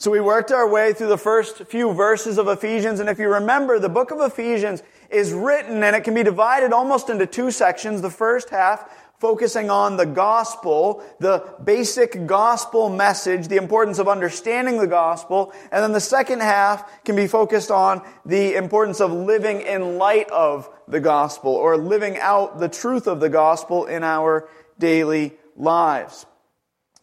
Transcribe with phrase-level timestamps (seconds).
[0.00, 3.28] So we worked our way through the first few verses of Ephesians, and if you
[3.28, 7.50] remember, the book of Ephesians is written and it can be divided almost into two
[7.50, 8.00] sections.
[8.00, 8.88] The first half
[9.18, 15.82] focusing on the gospel, the basic gospel message, the importance of understanding the gospel, and
[15.82, 20.70] then the second half can be focused on the importance of living in light of
[20.86, 26.24] the gospel or living out the truth of the gospel in our daily lives.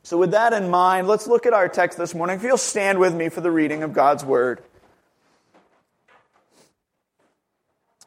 [0.06, 2.36] So with that in mind, let's look at our text this morning.
[2.36, 4.62] If you'll stand with me for the reading of God's word.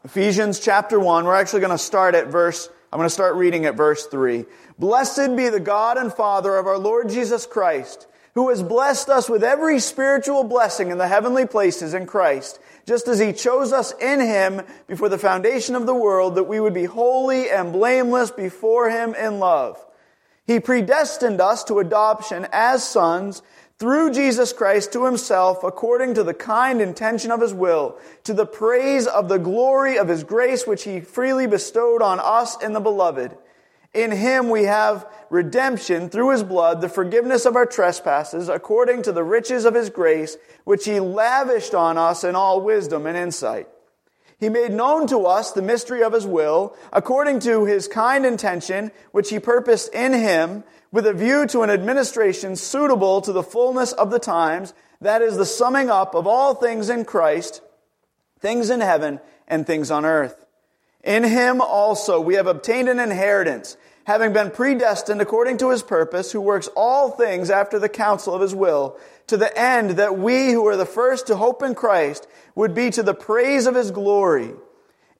[0.05, 3.67] Ephesians chapter 1, we're actually going to start at verse I'm going to start reading
[3.67, 4.45] at verse 3.
[4.79, 9.29] Blessed be the God and Father of our Lord Jesus Christ, who has blessed us
[9.29, 13.93] with every spiritual blessing in the heavenly places in Christ, just as he chose us
[14.01, 18.31] in him before the foundation of the world that we would be holy and blameless
[18.31, 19.85] before him in love.
[20.49, 23.43] He predestined us to adoption as sons
[23.79, 28.47] through Jesus Christ to himself according to the kind intention of his will, to the
[28.47, 32.81] praise of the glory of his grace which he freely bestowed on us in the
[32.81, 33.37] beloved.
[33.93, 39.13] In him we have redemption through his blood, the forgiveness of our trespasses, according to
[39.13, 43.69] the riches of his grace, which he lavished on us in all wisdom and insight.
[44.39, 48.93] He made known to us the mystery of his will, according to his kind intention,
[49.11, 53.93] which he purposed in him, with a view to an administration suitable to the fullness
[53.93, 57.61] of the times, that is the summing up of all things in Christ,
[58.41, 60.47] things in heaven and things on earth.
[61.03, 66.33] In him also we have obtained an inheritance, having been predestined according to his purpose,
[66.33, 68.99] who works all things after the counsel of his will,
[69.29, 72.91] to the end that we who are the first to hope in Christ would be
[72.91, 74.53] to the praise of his glory.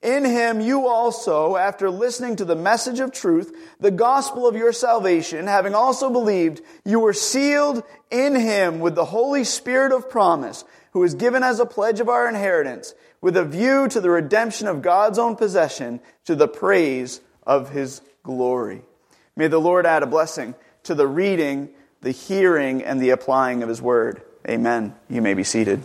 [0.01, 4.73] In him you also, after listening to the message of truth, the gospel of your
[4.73, 10.65] salvation, having also believed, you were sealed in him with the Holy Spirit of promise,
[10.93, 14.69] who is given as a pledge of our inheritance, with a view to the redemption
[14.69, 18.83] of God's own possession, to the praise of his glory.
[19.35, 20.55] May the Lord add a blessing
[20.85, 21.71] to the reading,
[22.01, 24.23] the hearing, and the applying of his word.
[24.49, 24.95] Amen.
[25.11, 25.83] You may be seated.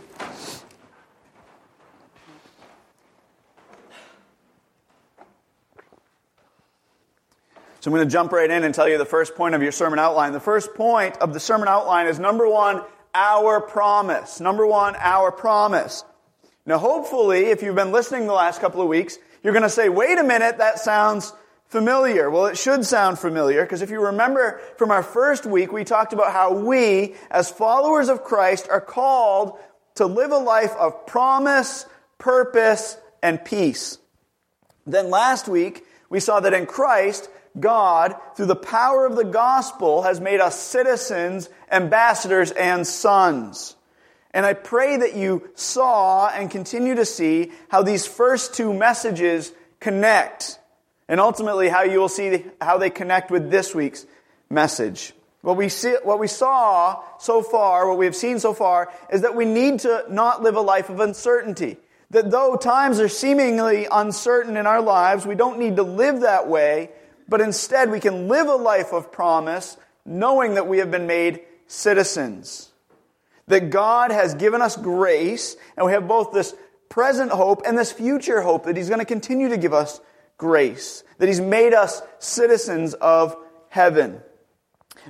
[7.80, 9.74] So I'm going to jump right in and tell you the first point of your
[9.74, 10.32] sermon outline.
[10.32, 12.82] The first point of the sermon outline is number one,
[13.14, 14.40] our promise.
[14.40, 16.06] Number one, our promise.
[16.66, 19.90] Now, hopefully, if you've been listening the last couple of weeks, you're going to say,
[19.90, 21.34] wait a minute, that sounds
[21.74, 22.30] familiar.
[22.30, 26.14] Well, it should sound familiar because if you remember from our first week, we talked
[26.14, 29.58] about how we, as followers of Christ, are called
[29.96, 31.88] to live a life of promise,
[32.20, 33.98] purpose, and peace.
[34.86, 37.28] Then last week, we saw that in Christ,
[37.60, 43.76] God, through the power of the gospel, has made us citizens, ambassadors, and sons.
[44.30, 49.52] And I pray that you saw and continue to see how these first two messages
[49.80, 50.60] connect,
[51.08, 54.06] and ultimately how you will see how they connect with this week's
[54.50, 55.14] message.
[55.42, 59.22] What we, see, what we saw so far, what we have seen so far, is
[59.22, 61.78] that we need to not live a life of uncertainty.
[62.12, 66.48] That though times are seemingly uncertain in our lives, we don't need to live that
[66.48, 66.92] way,
[67.28, 69.76] but instead we can live a life of promise
[70.06, 72.70] knowing that we have been made citizens.
[73.48, 76.56] That God has given us grace, and we have both this
[76.88, 80.00] present hope and this future hope that He's going to continue to give us
[80.38, 83.36] grace, that He's made us citizens of
[83.70, 84.22] heaven.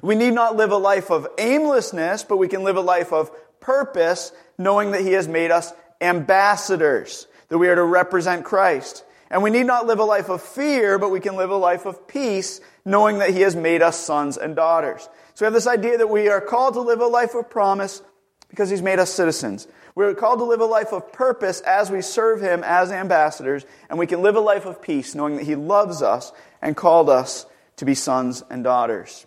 [0.01, 3.31] We need not live a life of aimlessness, but we can live a life of
[3.59, 9.05] purpose, knowing that He has made us ambassadors, that we are to represent Christ.
[9.29, 11.85] And we need not live a life of fear, but we can live a life
[11.85, 15.09] of peace, knowing that He has made us sons and daughters.
[15.33, 18.01] So we have this idea that we are called to live a life of promise
[18.49, 19.67] because He's made us citizens.
[19.95, 23.99] We're called to live a life of purpose as we serve Him as ambassadors, and
[23.99, 26.31] we can live a life of peace, knowing that He loves us
[26.61, 27.45] and called us
[27.77, 29.25] to be sons and daughters.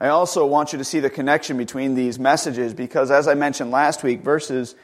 [0.00, 3.70] I also want you to see the connection between these messages because, as I mentioned
[3.70, 4.74] last week, verses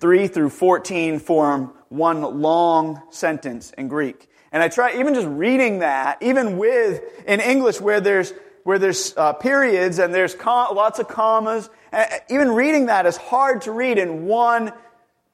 [0.00, 4.28] 3 through 14 form one long sentence in Greek.
[4.52, 8.34] And I try, even just reading that, even with, in English where there's,
[8.68, 13.16] where there's uh, periods and there's com- lots of commas, uh, even reading that is
[13.16, 14.70] hard to read in one,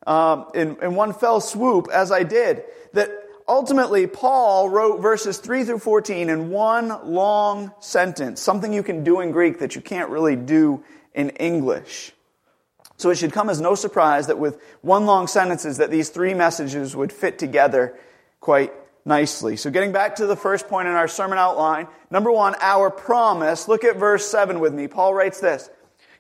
[0.07, 2.63] um, in, in one fell swoop as I did.
[2.93, 3.11] That
[3.49, 9.19] ultimately Paul wrote verses 3 through 14 in one long sentence, something you can do
[9.19, 12.13] in Greek that you can't really do in English.
[12.99, 16.35] So it should come as no surprise that with one long sentences that these three
[16.35, 17.99] messages would fit together
[18.39, 18.73] quite
[19.05, 19.56] nicely.
[19.56, 23.69] So, getting back to the first point in our sermon outline, number one, our promise.
[23.69, 24.89] Look at verse 7 with me.
[24.89, 25.69] Paul writes this.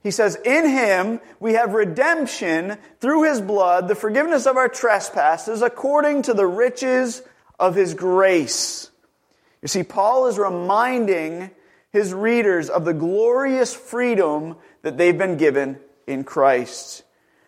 [0.02, 5.62] He says, In him we have redemption through his blood, the forgiveness of our trespasses,
[5.62, 7.22] according to the riches
[7.58, 8.90] of his grace.
[9.62, 11.50] You see, Paul is reminding
[11.90, 17.02] his readers of the glorious freedom that they've been given in Christ.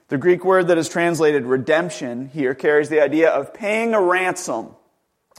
[0.08, 4.74] The Greek word that is translated redemption here carries the idea of paying a ransom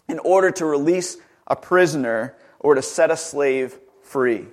[0.07, 1.17] in order to release
[1.47, 4.45] a prisoner or to set a slave free.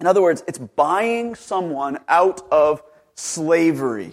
[0.00, 2.82] In other words, it's buying someone out of
[3.14, 4.12] slavery.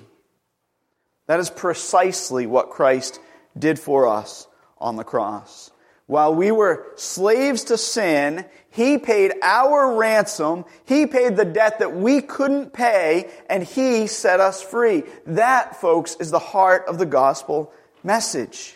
[1.27, 3.19] That is precisely what Christ
[3.57, 5.71] did for us on the cross.
[6.05, 10.65] While we were slaves to sin, He paid our ransom.
[10.85, 15.03] He paid the debt that we couldn't pay, and He set us free.
[15.25, 17.71] That, folks, is the heart of the gospel
[18.03, 18.75] message.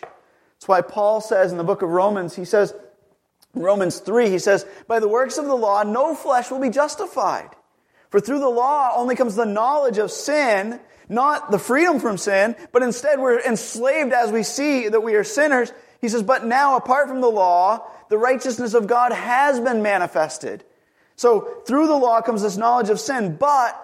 [0.58, 2.74] That's why Paul says in the book of Romans, he says,
[3.54, 6.70] in Romans 3, he says, By the works of the law, no flesh will be
[6.70, 7.50] justified.
[8.10, 12.56] For through the law only comes the knowledge of sin, not the freedom from sin,
[12.72, 15.72] but instead we're enslaved as we see that we are sinners.
[16.00, 20.64] He says, But now, apart from the law, the righteousness of God has been manifested.
[21.16, 23.80] So through the law comes this knowledge of sin, but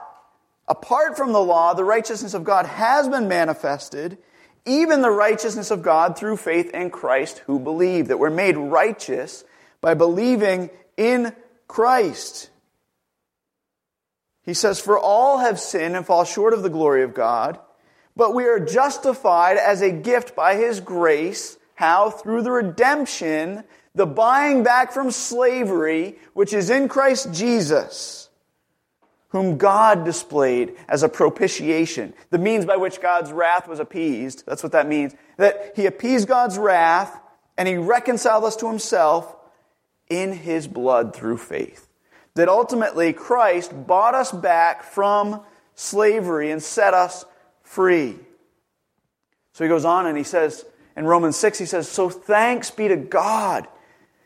[0.69, 4.19] apart from the law, the righteousness of God has been manifested,
[4.66, 9.44] even the righteousness of God through faith in Christ who believe, that we're made righteous
[9.81, 11.34] by believing in
[11.69, 12.50] Christ.
[14.43, 17.58] He says, For all have sinned and fall short of the glory of God,
[18.16, 21.58] but we are justified as a gift by His grace.
[21.75, 22.11] How?
[22.11, 23.64] Through the redemption,
[23.94, 28.24] the buying back from slavery, which is in Christ Jesus,
[29.34, 34.44] whom God displayed as a propitiation, the means by which God's wrath was appeased.
[34.46, 35.12] That's what that means.
[35.38, 37.20] That He appeased God's wrath
[37.58, 39.34] and He reconciled us to Himself
[40.08, 41.88] in His blood through faith
[42.34, 45.40] that ultimately Christ bought us back from
[45.75, 47.25] slavery and set us
[47.62, 48.16] free.
[49.52, 50.64] So he goes on and he says,
[50.96, 53.66] in Romans 6, he says, So thanks be to God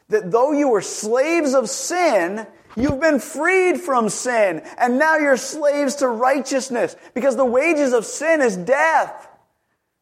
[0.09, 2.47] that though you were slaves of sin,
[2.83, 8.05] you've been freed from sin, and now you're slaves to righteousness, because the wages of
[8.05, 9.29] sin is death.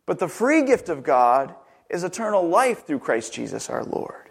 [0.07, 1.55] But the free gift of God
[1.91, 4.31] is eternal life through Christ Jesus our Lord.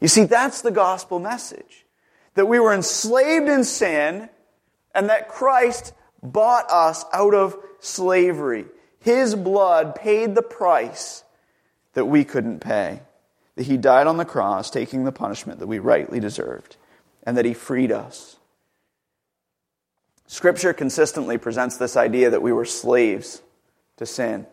[0.00, 1.86] You see, that's the gospel message
[2.34, 4.28] that we were enslaved in sin
[4.94, 5.92] and that Christ
[6.22, 8.66] bought us out of slavery.
[9.00, 11.24] His blood paid the price
[11.94, 13.00] that we couldn't pay.
[13.54, 16.76] That he died on the cross, taking the punishment that we rightly deserved,
[17.26, 18.36] and that he freed us.
[20.26, 23.42] Scripture consistently presents this idea that we were slaves
[23.96, 24.46] to sin,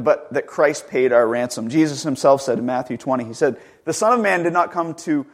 [0.00, 1.68] but that Christ paid our ransom.
[1.68, 4.94] Jesus himself said in Matthew 20, he said, The Son of Man did not come
[4.94, 5.26] to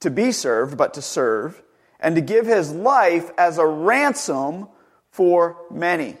[0.00, 1.62] to be served, but to serve,
[1.98, 4.68] and to give his life as a ransom
[5.10, 6.16] for many.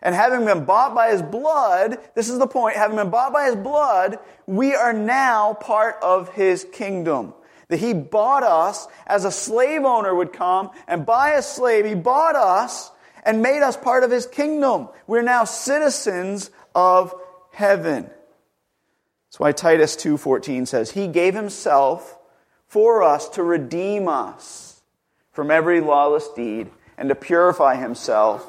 [0.00, 3.46] And having been bought by his blood, this is the point, having been bought by
[3.46, 7.34] his blood, we are now part of his kingdom.
[7.74, 11.84] That he bought us as a slave owner would come and buy a slave.
[11.84, 12.92] He bought us
[13.24, 14.90] and made us part of his kingdom.
[15.08, 17.12] We're now citizens of
[17.50, 18.04] heaven.
[19.26, 22.16] That's why Titus 2:14 says, "He gave himself
[22.68, 24.80] for us to redeem us
[25.32, 28.48] from every lawless deed and to purify himself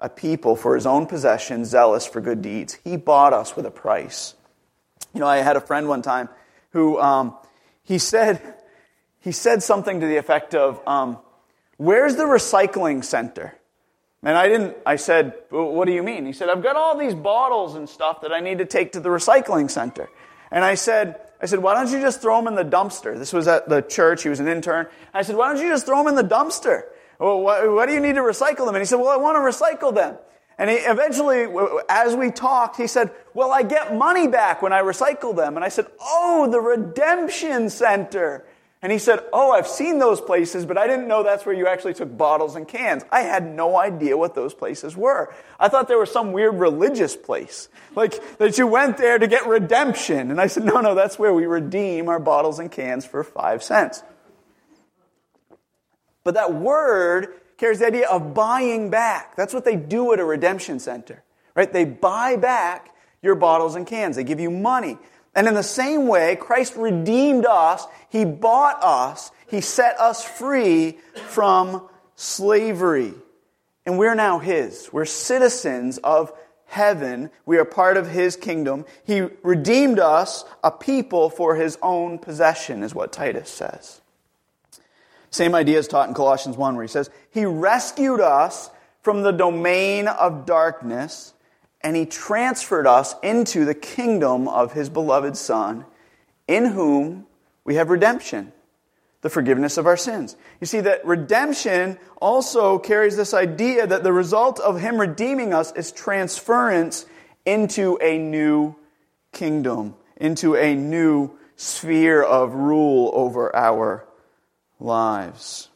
[0.00, 2.74] a people for his own possession, zealous for good deeds.
[2.84, 4.34] He bought us with a price.
[5.14, 6.28] You know, I had a friend one time
[6.72, 7.34] who um,
[7.86, 8.54] he said
[9.20, 11.18] he said something to the effect of, um,
[11.78, 13.56] "Where's the recycling center?"
[14.22, 14.76] And I didn't.
[14.84, 18.20] I said, "What do you mean?" He said, "I've got all these bottles and stuff
[18.20, 20.10] that I need to take to the recycling center."
[20.50, 23.18] And I said, I said, why don't you just throw them in the dumpster?
[23.18, 24.22] This was at the church.
[24.22, 24.86] He was an intern.
[25.12, 26.84] I said, why don't you just throw them in the dumpster?
[27.18, 28.74] Well, what, what do you need to recycle them?
[28.74, 30.16] And he said, well, I want to recycle them.
[30.58, 31.46] And he eventually,
[31.88, 35.56] as we talked, he said, well, I get money back when I recycle them.
[35.56, 38.46] And I said, oh, the redemption center.
[38.82, 41.66] And he said, Oh, I've seen those places, but I didn't know that's where you
[41.66, 43.04] actually took bottles and cans.
[43.10, 45.34] I had no idea what those places were.
[45.58, 49.46] I thought there was some weird religious place, like that you went there to get
[49.46, 50.30] redemption.
[50.30, 53.62] And I said, No, no, that's where we redeem our bottles and cans for five
[53.62, 54.02] cents.
[56.22, 59.36] But that word carries the idea of buying back.
[59.36, 61.22] That's what they do at a redemption center,
[61.54, 61.72] right?
[61.72, 64.16] They buy back your bottles and cans.
[64.16, 64.98] They give you money.
[65.34, 67.86] And in the same way, Christ redeemed us.
[68.08, 69.30] He bought us.
[69.48, 70.98] He set us free
[71.28, 73.14] from slavery.
[73.84, 74.90] And we're now His.
[74.92, 76.32] We're citizens of
[76.66, 77.30] heaven.
[77.46, 78.84] We are part of his kingdom.
[79.04, 84.00] He redeemed us, a people for his own possession, is what Titus says.
[85.30, 88.70] Same idea is taught in Colossians 1, where he says, He rescued us
[89.02, 91.34] from the domain of darkness,
[91.80, 95.84] and he transferred us into the kingdom of his beloved Son,
[96.48, 97.26] in whom
[97.64, 98.52] we have redemption
[99.26, 100.36] the forgiveness of our sins.
[100.60, 105.72] You see that redemption also carries this idea that the result of Him redeeming us
[105.72, 107.06] is transference
[107.44, 108.76] into a new
[109.32, 114.05] kingdom, into a new sphere of rule over our
[114.78, 115.68] lives.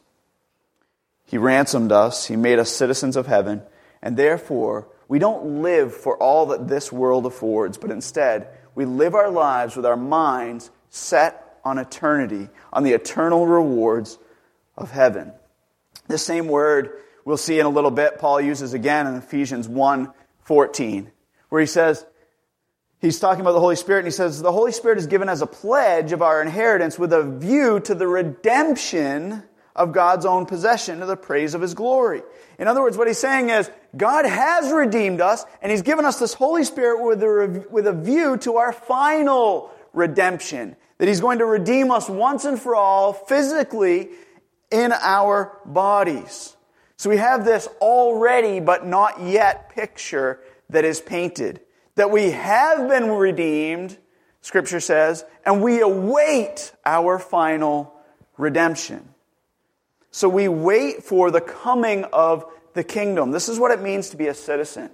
[1.25, 3.61] He ransomed us, He made us citizens of heaven,
[4.01, 9.15] and therefore we don't live for all that this world affords, but instead we live
[9.15, 14.17] our lives with our minds set on eternity, on the eternal rewards
[14.77, 15.31] of heaven.
[16.07, 16.91] The same word
[17.25, 20.11] we'll see in a little bit, Paul uses again in Ephesians 1
[20.43, 21.11] 14,
[21.49, 22.05] where he says,
[23.01, 25.41] He's talking about the Holy Spirit, and he says, The Holy Spirit is given as
[25.41, 29.43] a pledge of our inheritance with a view to the redemption
[29.75, 32.21] of God's own possession to the praise of his glory.
[32.59, 36.19] In other words, what he's saying is, God has redeemed us, and he's given us
[36.19, 41.39] this Holy Spirit with a, with a view to our final redemption that He's going
[41.39, 44.09] to redeem us once and for all physically
[44.69, 46.55] in our bodies.
[46.97, 51.61] So we have this already but not yet picture that is painted.
[51.95, 53.97] That we have been redeemed,
[54.41, 57.93] Scripture says, and we await our final
[58.37, 59.09] redemption.
[60.11, 63.31] So we wait for the coming of the kingdom.
[63.31, 64.89] This is what it means to be a citizen.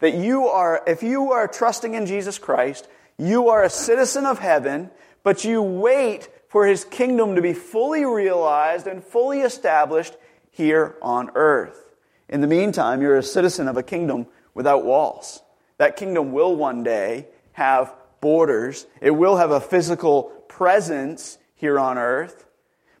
[0.00, 2.88] That you are, if you are trusting in Jesus Christ,
[3.18, 4.90] you are a citizen of heaven,
[5.22, 10.16] but you wait for his kingdom to be fully realized and fully established
[10.50, 11.94] here on earth.
[12.28, 15.42] In the meantime, you're a citizen of a kingdom without walls.
[15.80, 21.96] That kingdom will one day have borders, it will have a physical presence here on
[21.96, 22.44] earth.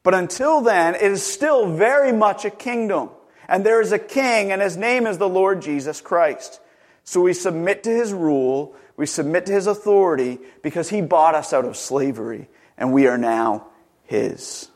[0.02, 3.10] But until then, it is still very much a kingdom.
[3.46, 6.58] And there is a king, and his name is the Lord Jesus Christ.
[7.04, 11.52] So we submit to his rule, we submit to his authority because he bought us
[11.52, 13.66] out of slavery and we are now
[14.04, 14.70] his.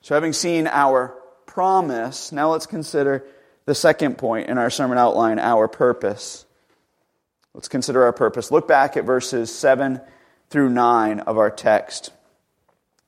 [0.00, 1.14] So, having seen our
[1.44, 3.26] promise, now let's consider
[3.66, 6.44] the second point in our sermon outline our purpose.
[7.54, 8.50] Let's consider our purpose.
[8.50, 10.00] Look back at verses 7
[10.50, 12.10] through 9 of our text.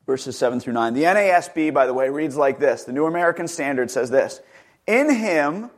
[0.06, 0.94] Verses 7 through 9.
[0.94, 2.84] The NASB, by the way, reads like this.
[2.84, 4.40] The New American Standard says this
[4.86, 5.70] In him,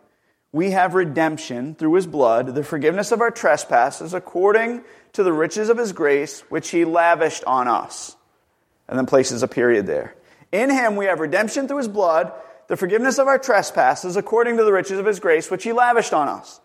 [0.52, 4.82] we have redemption through his blood, the forgiveness of our trespasses, according
[5.14, 8.16] to the riches of his grace, which he lavished on us.
[8.86, 10.14] And then places a period there.
[10.52, 12.32] In him we have redemption through his blood,
[12.68, 16.12] the forgiveness of our trespasses, according to the riches of his grace, which he lavished
[16.12, 16.60] on us.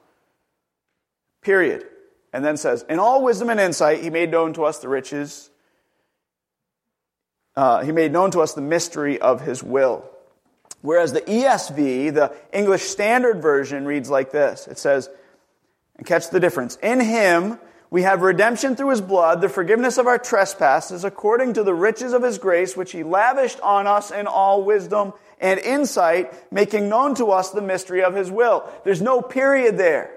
[1.41, 1.85] Period.
[2.31, 5.49] And then says, In all wisdom and insight, he made known to us the riches.
[7.55, 10.09] Uh, he made known to us the mystery of his will
[10.83, 14.67] Whereas the ESV, the English Standard Version, reads like this.
[14.67, 15.09] It says,
[15.95, 16.75] and catch the difference.
[16.83, 17.57] In him,
[17.93, 22.13] we have redemption through his blood, the forgiveness of our trespasses, according to the riches
[22.13, 27.13] of his grace, which he lavished on us in all wisdom and insight, making known
[27.13, 28.67] to us the mystery of his will.
[28.83, 30.09] There's no period there.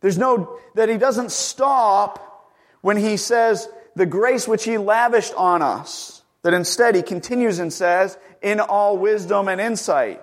[0.00, 2.48] There's no, that he doesn't stop
[2.82, 6.22] when he says the grace which he lavished on us.
[6.42, 10.22] That instead he continues and says, in all wisdom and insight.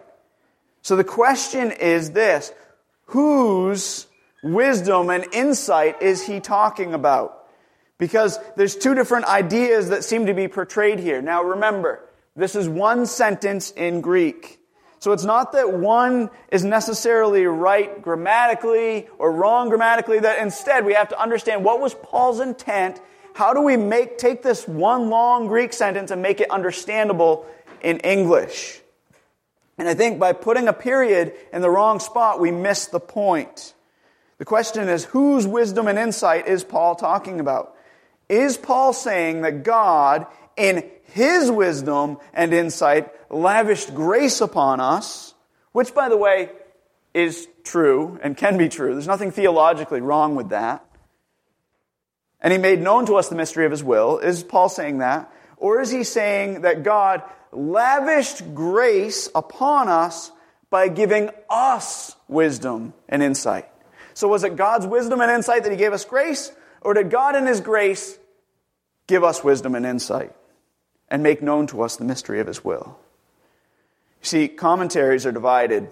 [0.81, 2.53] So the question is this
[3.07, 4.07] whose
[4.43, 7.48] wisdom and insight is he talking about?
[7.98, 11.22] Because there's two different ideas that seem to be portrayed here.
[11.22, 12.01] Now remember,
[12.36, 14.60] this is one sentence in Greek.
[15.00, 20.93] So it's not that one is necessarily right grammatically or wrong grammatically, that instead we
[20.93, 23.01] have to understand what was Paul's intent.
[23.34, 27.46] How do we make, take this one long Greek sentence and make it understandable
[27.81, 28.81] in English.
[29.77, 33.74] And I think by putting a period in the wrong spot, we miss the point.
[34.39, 37.75] The question is, whose wisdom and insight is Paul talking about?
[38.27, 40.25] Is Paul saying that God,
[40.58, 45.36] in his wisdom and insight, lavished grace upon us,
[45.72, 46.50] which, by the way,
[47.13, 48.93] is true and can be true.
[48.93, 50.84] There's nothing theologically wrong with that.
[52.41, 54.17] And he made known to us the mystery of his will.
[54.17, 55.31] Is Paul saying that?
[55.58, 60.31] Or is he saying that God lavished grace upon us
[60.69, 63.67] by giving us wisdom and insight.
[64.19, 67.38] So, was it God's wisdom and insight that He gave us grace, or did God
[67.38, 68.19] in His grace
[69.07, 70.35] give us wisdom and insight
[71.07, 72.99] and make known to us the mystery of His will?
[74.21, 75.89] You see, commentaries are divided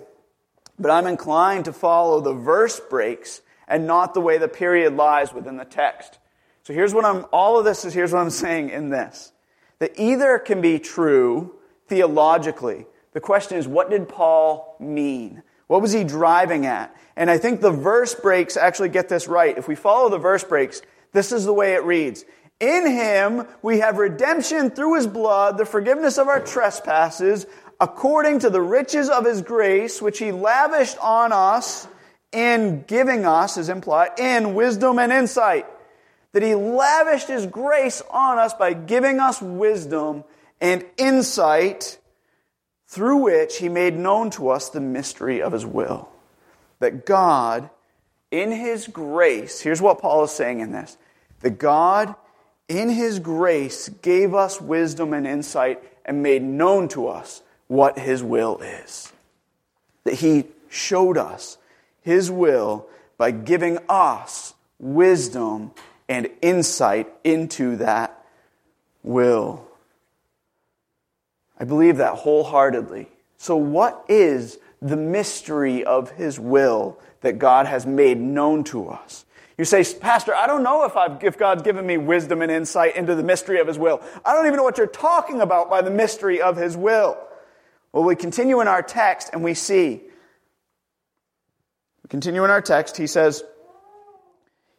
[0.79, 5.33] but I'm inclined to follow the verse breaks and not the way the period lies
[5.33, 6.19] within the text.
[6.63, 9.31] So here's what I'm, all of this is, here's what I'm saying in this.
[9.79, 11.55] That either can be true
[11.87, 12.85] theologically.
[13.13, 15.43] The question is, what did Paul mean?
[15.67, 16.95] What was he driving at?
[17.15, 19.57] And I think the verse breaks actually get this right.
[19.57, 20.81] If we follow the verse breaks,
[21.11, 22.25] this is the way it reads.
[22.59, 27.45] In him we have redemption through his blood, the forgiveness of our trespasses,
[27.79, 31.87] according to the riches of his grace, which he lavished on us
[32.31, 35.65] in giving us, is implied, in wisdom and insight.
[36.33, 40.23] That he lavished his grace on us by giving us wisdom
[40.59, 41.97] and insight
[42.87, 46.09] through which he made known to us the mystery of his will.
[46.79, 47.69] That God,
[48.31, 50.97] in his grace, here's what Paul is saying in this
[51.41, 52.15] that God,
[52.67, 58.23] in his grace, gave us wisdom and insight and made known to us what his
[58.23, 59.11] will is.
[60.05, 61.57] That he showed us
[62.01, 65.71] his will by giving us wisdom
[66.07, 68.25] and insight into that
[69.03, 69.66] will.
[71.59, 73.07] I believe that wholeheartedly.
[73.37, 79.25] So, what is the mystery of His will that God has made known to us?
[79.57, 82.95] You say, Pastor, I don't know if, I've, if God's given me wisdom and insight
[82.95, 84.01] into the mystery of His will.
[84.23, 87.17] I don't even know what you're talking about by the mystery of His will.
[87.91, 90.01] Well, we continue in our text and we see.
[92.03, 92.97] We continue in our text.
[92.97, 93.43] He says,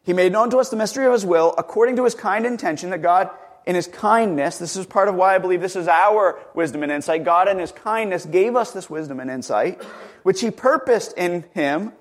[0.03, 2.91] He made known to us the mystery of His will according to His kind intention
[2.91, 3.29] that God
[3.69, 6.91] in his kindness, this is part of why I believe this is our wisdom and
[6.91, 7.23] insight.
[7.23, 9.79] God, in his kindness, gave us this wisdom and insight,
[10.23, 11.93] which he purposed in him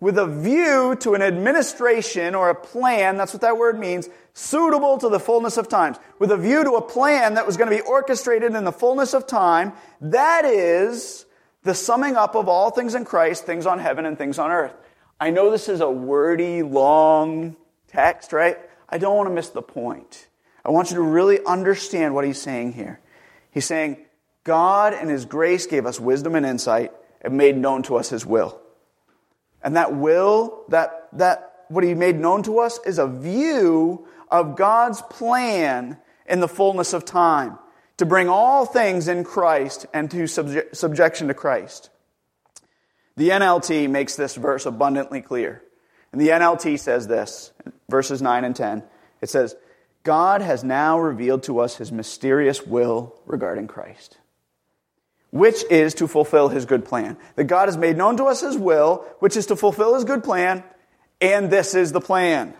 [0.00, 4.96] with a view to an administration or a plan, that's what that word means, suitable
[4.96, 5.98] to the fullness of times.
[6.18, 9.12] With a view to a plan that was going to be orchestrated in the fullness
[9.12, 11.26] of time, that is
[11.62, 14.72] the summing up of all things in Christ, things on heaven and things on earth.
[15.20, 17.54] I know this is a wordy, long
[17.88, 18.56] text, right?
[18.88, 20.28] I don't want to miss the point.
[20.64, 23.00] I want you to really understand what he's saying here.
[23.50, 23.98] He's saying,
[24.44, 28.26] God and his grace gave us wisdom and insight and made known to us his
[28.26, 28.60] will.
[29.62, 34.56] And that will, that, that, what he made known to us is a view of
[34.56, 37.58] God's plan in the fullness of time
[37.98, 41.90] to bring all things in Christ and to subje- subjection to Christ.
[43.16, 45.62] The NLT makes this verse abundantly clear.
[46.10, 47.52] And the NLT says this,
[47.88, 48.82] verses 9 and 10.
[49.20, 49.54] It says,
[50.02, 54.18] God has now revealed to us his mysterious will regarding Christ,
[55.30, 57.16] which is to fulfill his good plan.
[57.36, 60.24] That God has made known to us his will, which is to fulfill his good
[60.24, 60.64] plan,
[61.20, 62.54] and this is the plan.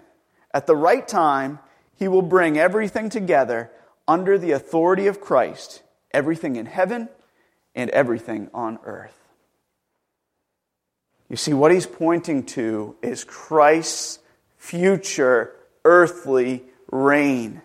[0.54, 1.58] At the right time,
[1.96, 3.70] he will bring everything together
[4.06, 7.08] under the authority of Christ, everything in heaven
[7.74, 9.16] and everything on earth.
[11.28, 14.18] You see, what he's pointing to is Christ's
[14.58, 17.60] future earthly reign.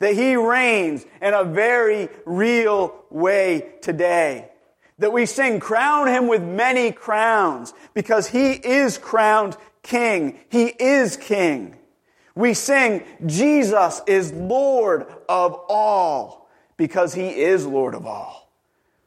[0.00, 4.50] That he reigns in a very real way today.
[4.98, 10.38] That we sing, crown him with many crowns, because he is crowned king.
[10.48, 11.76] He is king.
[12.34, 18.50] We sing, Jesus is Lord of all, because he is Lord of all.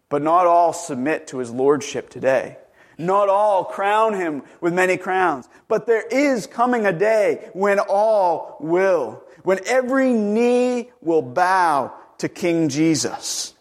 [0.10, 2.58] But not all submit to his lordship today.
[3.00, 5.50] Not all crown him with many crowns.
[5.68, 12.30] But there is coming a day when all will when every knee will bow to
[12.30, 13.54] King Jesus.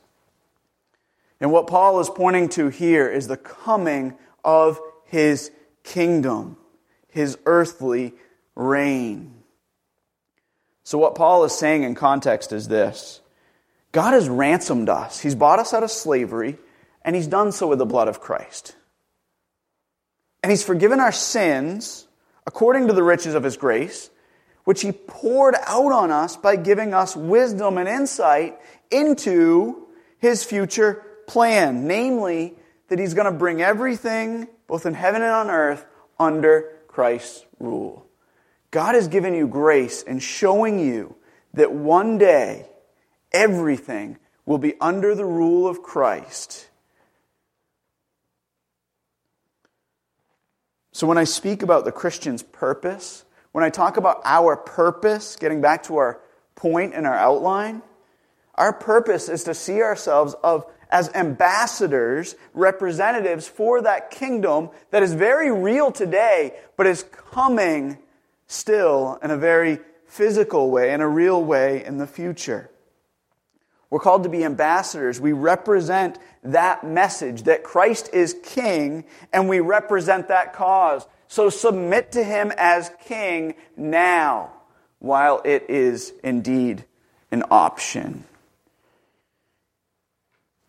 [1.41, 5.51] And what Paul is pointing to here is the coming of his
[5.83, 6.57] kingdom,
[7.09, 8.15] his earthly
[8.55, 9.35] reign.
[10.85, 13.21] So, what Paul is saying in context is this
[13.93, 16.59] God has ransomed us, He's bought us out of slavery,
[17.05, 18.75] and He's done so with the blood of Christ.
[20.43, 22.07] And He's forgiven our sins
[22.47, 24.11] according to the riches of His grace
[24.65, 28.59] which he poured out on us by giving us wisdom and insight
[28.91, 29.87] into
[30.19, 32.55] his future plan, namely
[32.89, 35.85] that he's going to bring everything, both in heaven and on earth,
[36.19, 38.07] under Christ's rule.
[38.71, 41.17] God has given you grace in showing you
[41.55, 42.67] that one day
[43.33, 46.69] everything will be under the rule of Christ.
[50.93, 55.61] So when I speak about the Christian's purpose, when I talk about our purpose, getting
[55.61, 56.21] back to our
[56.55, 57.83] point in our outline,
[58.55, 65.15] our purpose is to see ourselves of, as ambassadors, representatives for that kingdom that is
[65.15, 67.99] very real today, but is coming
[68.47, 72.71] still in a very physical way, in a real way in the future.
[73.89, 75.21] We're called to be ambassadors.
[75.21, 81.07] We represent that message that Christ is king, and we represent that cause.
[81.33, 84.53] So submit to him as king now,
[84.99, 86.85] while it is indeed
[87.31, 88.25] an option.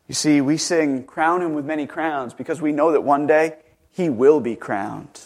[0.08, 3.58] You see, we sing, Crown him with many crowns, because we know that one day
[3.91, 5.19] he will be crowned.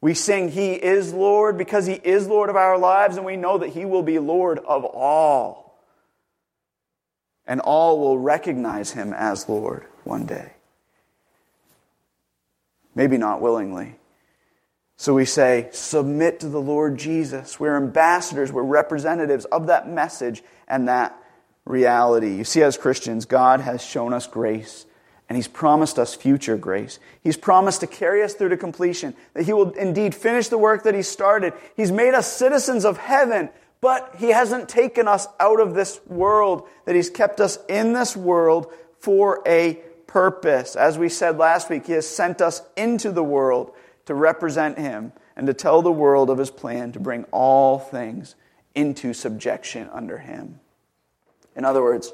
[0.00, 3.58] We sing, He is Lord, because He is Lord of our lives, and we know
[3.58, 5.80] that He will be Lord of all.
[7.44, 10.55] And all will recognize Him as Lord one day.
[12.96, 13.94] Maybe not willingly.
[14.96, 17.60] So we say, submit to the Lord Jesus.
[17.60, 21.16] We're ambassadors, we're representatives of that message and that
[21.66, 22.34] reality.
[22.34, 24.86] You see, as Christians, God has shown us grace
[25.28, 26.98] and He's promised us future grace.
[27.20, 30.84] He's promised to carry us through to completion, that He will indeed finish the work
[30.84, 31.52] that He started.
[31.76, 36.68] He's made us citizens of heaven, but He hasn't taken us out of this world,
[36.84, 40.76] that He's kept us in this world for a purpose.
[40.76, 43.72] As we said last week, He has sent us into the world
[44.06, 48.34] to represent Him and to tell the world of His plan to bring all things
[48.74, 50.60] into subjection under Him.
[51.54, 52.12] In other words,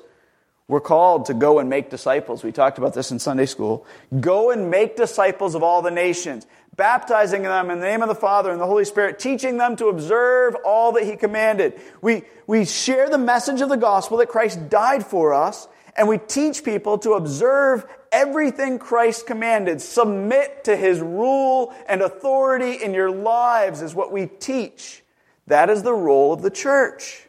[0.68, 2.42] we're called to go and make disciples.
[2.42, 3.84] We talked about this in Sunday school.
[4.20, 8.14] Go and make disciples of all the nations, baptizing them in the name of the
[8.14, 11.78] Father and the Holy Spirit, teaching them to observe all that He commanded.
[12.00, 16.18] We, we share the message of the gospel that Christ died for us, and we
[16.18, 19.80] teach people to observe everything Christ commanded.
[19.80, 25.02] Submit to His rule and authority in your lives, is what we teach.
[25.46, 27.26] That is the role of the church.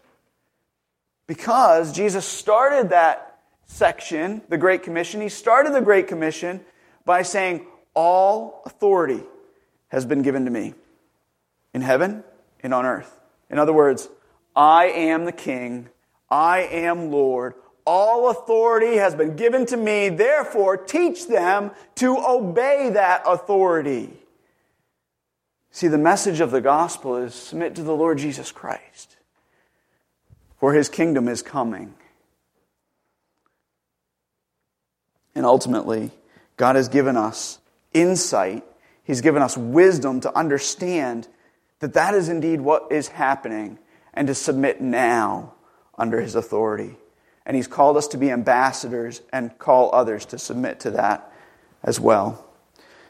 [1.28, 6.62] Because Jesus started that section, the Great Commission, he started the Great Commission
[7.06, 9.24] by saying, All authority
[9.88, 10.74] has been given to me
[11.74, 12.24] in heaven
[12.62, 13.20] and on earth.
[13.50, 14.10] In other words,
[14.56, 15.90] I am the King,
[16.30, 17.56] I am Lord.
[17.86, 24.10] All authority has been given to me, therefore, teach them to obey that authority.
[25.72, 29.14] See, the message of the gospel is submit to the Lord Jesus Christ
[30.64, 31.94] for his kingdom is coming.
[35.36, 36.10] And ultimately,
[36.56, 37.60] God has given us
[37.94, 38.64] insight,
[39.04, 41.28] He's given us wisdom to understand
[41.80, 43.78] that that is indeed what is happening
[44.14, 45.54] and to submit now
[45.98, 46.96] under His authority.
[47.46, 51.32] And He's called us to be ambassadors and call others to submit to that
[51.84, 52.46] as well.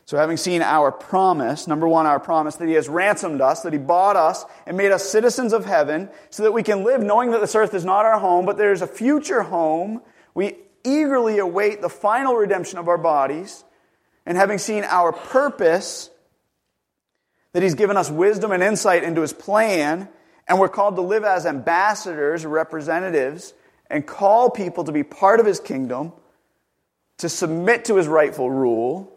[0.06, 3.72] So, having seen our promise, number one, our promise that He has ransomed us, that
[3.72, 7.32] He bought us and made us citizens of heaven, so that we can live knowing
[7.32, 10.02] that this earth is not our home, but there's a future home.
[10.34, 13.64] We eagerly await the final redemption of our bodies.
[14.26, 16.10] And having seen our purpose,
[17.54, 20.10] that He's given us wisdom and insight into His plan,
[20.50, 23.54] and we're called to live as ambassadors, representatives,
[23.94, 26.12] and call people to be part of His kingdom,
[27.20, 29.14] to submit to His rightful rule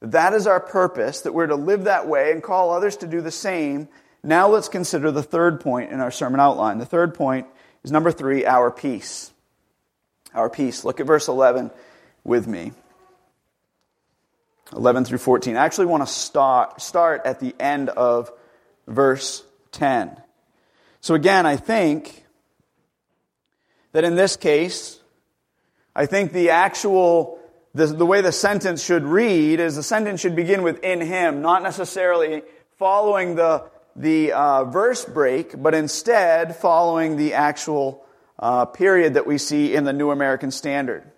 [0.00, 3.20] that is our purpose, that we're to live that way and call others to do
[3.20, 3.88] the same.
[4.22, 6.78] Now let's consider the third point in our sermon outline.
[6.78, 7.46] The third point
[7.82, 9.32] is number three, our peace.
[10.34, 10.84] Our peace.
[10.84, 11.70] Look at verse 11
[12.22, 12.72] with me.
[14.72, 15.56] 11 through 14.
[15.56, 18.30] I actually want to start, start at the end of
[18.86, 20.20] verse 10.
[21.00, 22.24] So again, I think
[23.92, 25.00] that in this case,
[25.94, 27.38] I think the actual
[27.74, 31.42] the, the way the sentence should read is the sentence should begin with in him,
[31.42, 32.42] not necessarily
[32.78, 38.04] following the, the uh, verse break, but instead following the actual
[38.38, 41.10] uh, period that we see in the New American Standard.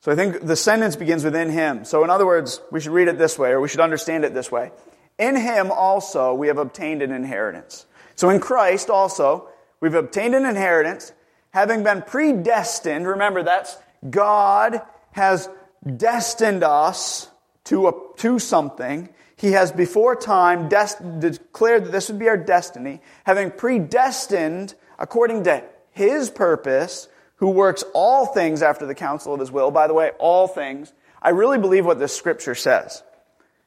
[0.00, 1.84] So I think the sentence begins with in him.
[1.84, 4.34] So in other words, we should read it this way, or we should understand it
[4.34, 4.70] this way.
[5.18, 7.86] In him also we have obtained an inheritance.
[8.14, 9.48] So in Christ also
[9.80, 11.12] we've obtained an inheritance,
[11.56, 13.08] having been predestined.
[13.08, 13.78] Remember, that's
[14.10, 15.48] God has
[15.96, 17.30] destined us
[17.64, 19.08] to, a, to something.
[19.36, 25.44] He has before time dest- declared that this would be our destiny, having predestined according
[25.44, 29.70] to his purpose, who works all things after the counsel of his will.
[29.70, 30.92] By the way, all things.
[31.22, 33.02] I really believe what this scripture says.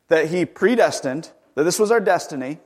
[0.09, 2.59] That he predestined, that this was our destiny,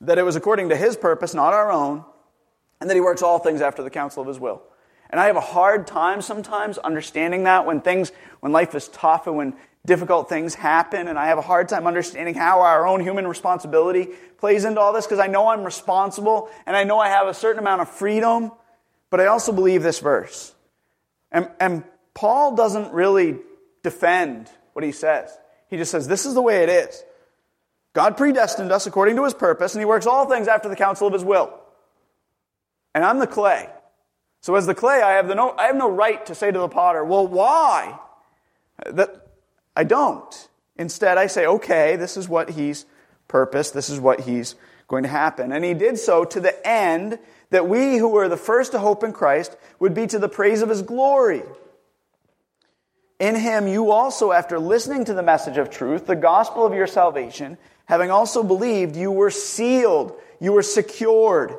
[0.00, 2.06] that it was according to his purpose, not our own,
[2.80, 4.62] and that he works all things after the counsel of his will.
[5.10, 9.26] And I have a hard time sometimes understanding that when things, when life is tough
[9.26, 9.54] and when
[9.86, 11.08] difficult things happen.
[11.08, 14.92] And I have a hard time understanding how our own human responsibility plays into all
[14.92, 17.88] this because I know I'm responsible and I know I have a certain amount of
[17.88, 18.52] freedom.
[19.10, 20.54] But I also believe this verse.
[21.32, 23.38] And, and Paul doesn't really
[23.82, 25.36] defend what he says.
[25.70, 27.02] He just says, this is the way it is.
[27.94, 31.06] God predestined us according to his purpose, and he works all things after the counsel
[31.06, 31.57] of his will.
[32.98, 33.68] And I'm the clay.
[34.40, 36.58] So as the clay, I have, the no, I have no right to say to
[36.58, 37.96] the potter, well, why?
[38.86, 39.28] That,
[39.76, 40.48] I don't.
[40.74, 42.86] Instead, I say, okay, this is what he's
[43.28, 43.72] purposed.
[43.72, 44.56] This is what he's
[44.88, 45.52] going to happen.
[45.52, 49.04] And he did so to the end that we who were the first to hope
[49.04, 51.44] in Christ would be to the praise of his glory.
[53.20, 56.88] In him you also, after listening to the message of truth, the gospel of your
[56.88, 61.54] salvation, having also believed, you were sealed, you were secured,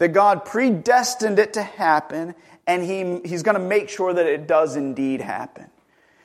[0.00, 2.34] that God predestined it to happen,
[2.66, 5.66] and he, he's going to make sure that it does indeed happen.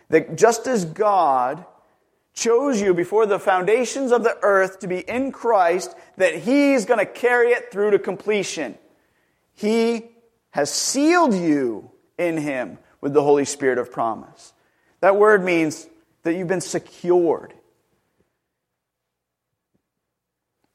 [0.08, 1.66] That just as God
[2.34, 7.00] chose you before the foundations of the earth to be in Christ, that he's going
[7.00, 8.78] to carry it through to completion.
[9.56, 10.06] He
[10.52, 14.54] has sealed you in him with the Holy Spirit of promise.
[15.02, 15.86] That word means
[16.24, 17.54] that you've been secured.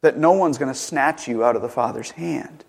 [0.03, 2.67] That no one's going to snatch you out of the Father's hand.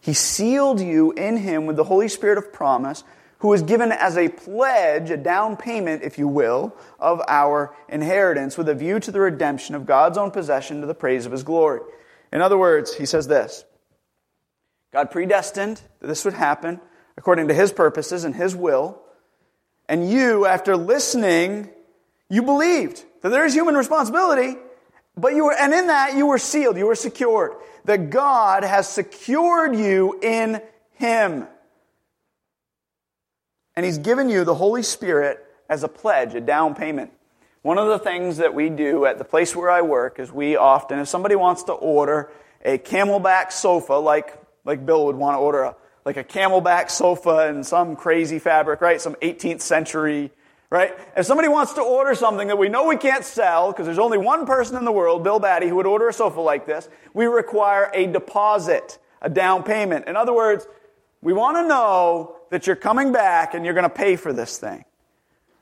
[0.00, 3.04] He sealed you in Him with the Holy Spirit of promise,
[3.38, 8.58] who was given as a pledge, a down payment, if you will, of our inheritance
[8.58, 11.42] with a view to the redemption of God's own possession to the praise of His
[11.42, 11.80] glory.
[12.32, 13.64] In other words, he says this
[14.92, 16.80] God predestined that this would happen
[17.16, 19.00] according to His purposes and His will.
[19.88, 21.70] And you, after listening,
[22.28, 24.56] you believed that there is human responsibility,
[25.16, 27.52] but you were, and in that you were sealed, you were secured.
[27.88, 30.60] That God has secured you in
[30.96, 31.46] Him.
[33.74, 37.12] And He's given you the Holy Spirit as a pledge, a down payment.
[37.62, 40.54] One of the things that we do at the place where I work is we
[40.54, 42.30] often, if somebody wants to order
[42.62, 47.48] a camelback sofa, like, like Bill would want to order a like a camelback sofa
[47.48, 49.00] and some crazy fabric, right?
[49.00, 50.30] Some 18th century,
[50.70, 50.94] right?
[51.16, 54.18] If somebody wants to order something that we know we can't sell, because there's only
[54.18, 57.26] one person in the world, Bill Batty, who would order a sofa like this, we
[57.26, 60.06] require a deposit, a down payment.
[60.06, 60.66] In other words,
[61.22, 64.58] we want to know that you're coming back and you're going to pay for this
[64.58, 64.84] thing.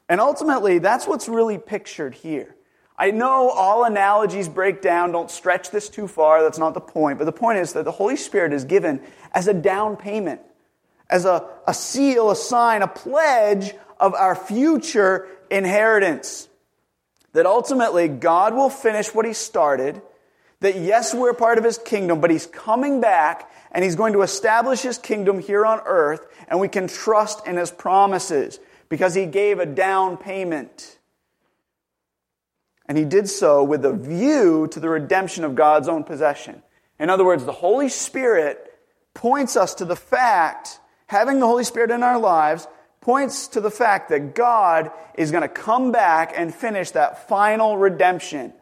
[0.08, 2.54] And ultimately, that's what's really pictured here.
[2.98, 5.12] I know all analogies break down.
[5.12, 6.42] Don't stretch this too far.
[6.42, 7.18] That's not the point.
[7.18, 9.00] But the point is that the Holy Spirit is given
[9.32, 10.40] as a down payment,
[11.10, 16.48] as a, a seal, a sign, a pledge of our future inheritance.
[17.32, 20.00] That ultimately God will finish what He started.
[20.60, 24.22] That yes, we're part of His kingdom, but He's coming back and He's going to
[24.22, 29.26] establish His kingdom here on earth, and we can trust in His promises because He
[29.26, 30.96] gave a down payment.
[32.86, 36.62] And he did so with a view to the redemption of God's own possession.
[36.98, 38.72] In other words, the Holy Spirit
[39.12, 42.66] points us to the fact, having the Holy Spirit in our lives,
[43.06, 47.78] points to the fact that God is going to come back and finish that final
[47.78, 48.52] redemption.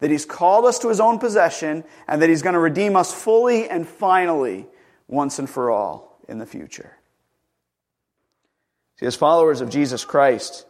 [0.00, 3.14] That He's called us to His own possession and that He's going to redeem us
[3.14, 4.66] fully and finally,
[5.06, 6.96] once and for all, in the future.
[8.98, 10.66] See, as followers of Jesus Christ,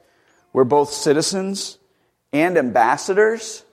[0.53, 1.79] we're both citizens
[2.35, 3.65] and ambassadors,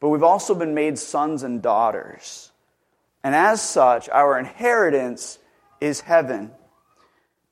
[0.00, 2.50] but we've also been made sons and daughters.
[3.22, 5.38] And as such, our inheritance
[5.80, 6.50] is heaven.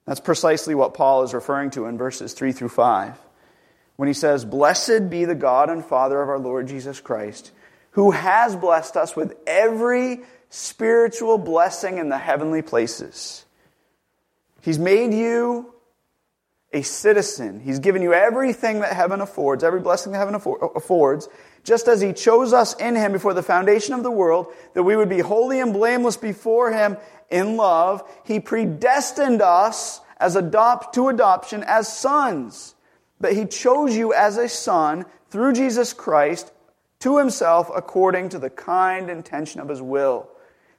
[0.07, 3.19] That's precisely what Paul is referring to in verses 3 through 5.
[3.97, 7.51] When he says, Blessed be the God and Father of our Lord Jesus Christ,
[7.93, 13.45] who has blessed us with every spiritual blessing in the heavenly places.
[14.63, 15.73] He's made you
[16.73, 17.61] a citizen.
[17.61, 21.29] He's given you everything that heaven affords, every blessing that heaven affords,
[21.67, 24.97] just as He chose us in Him before the foundation of the world, that we
[24.97, 26.97] would be holy and blameless before Him
[27.29, 28.09] in love.
[28.25, 32.77] He predestined us as adopt, to adoption as sons.
[33.21, 36.53] But He chose you as a son through Jesus Christ
[37.01, 40.29] to Himself according to the kind intention of His will.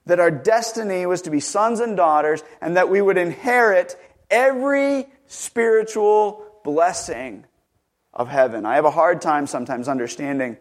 [0.05, 3.99] That our destiny was to be sons and daughters, and that we would inherit
[4.31, 7.43] every spiritual blessing
[8.13, 8.65] of heaven.
[8.65, 10.57] I have a hard time sometimes understanding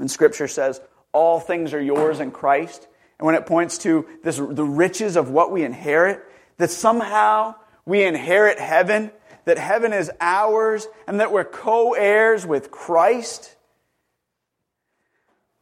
[0.00, 0.80] when Scripture says
[1.12, 5.30] all things are yours in Christ, and when it points to this, the riches of
[5.30, 6.24] what we inherit,
[6.56, 9.10] that somehow we inherit heaven,
[9.44, 13.54] that heaven is ours, and that we're co heirs with Christ.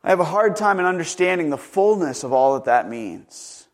[0.05, 3.67] I have a hard time in understanding the fullness of all that that means.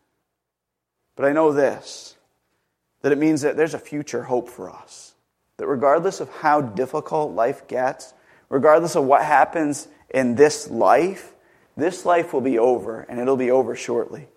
[1.15, 2.15] But I know this
[3.03, 5.13] that it means that there's a future hope for us.
[5.57, 8.15] That regardless of how difficult life gets,
[8.49, 11.33] regardless of what happens in this life,
[11.75, 14.27] this life will be over and it'll be over shortly.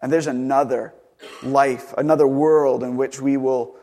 [0.00, 0.94] And there's another
[1.42, 3.76] life, another world in which we will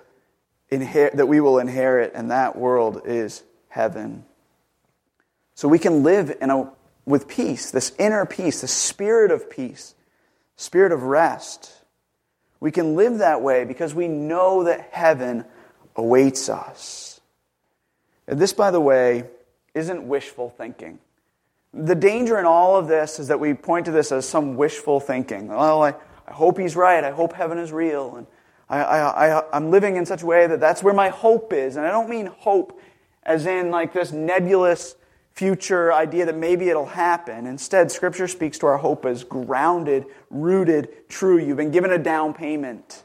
[0.69, 4.26] inherit, that we will inherit, and that world is heaven.
[5.54, 6.71] So we can live in a,
[7.06, 9.93] with peace, this inner peace, the spirit of peace,
[10.56, 11.71] spirit of rest
[12.60, 15.45] We can live that way because we know that heaven
[15.95, 17.21] awaits us.
[18.28, 19.26] And this, by the way,
[19.76, 20.97] isn't wishful thinking.
[21.77, 24.99] The danger in all of this is that we point to this as some wishful
[24.99, 25.47] thinking.
[25.47, 25.93] Well, I,
[26.27, 27.03] I hope he's right.
[27.03, 28.15] I hope heaven is real.
[28.15, 28.27] And
[28.69, 31.75] I, I, I, I'm living in such a way that that's where my hope is.
[31.75, 32.79] And I don't mean hope
[33.23, 34.95] as in like this nebulous
[35.33, 37.45] future idea that maybe it'll happen.
[37.45, 41.37] Instead, Scripture speaks to our hope as grounded, rooted, true.
[41.37, 43.03] You've been given a down payment,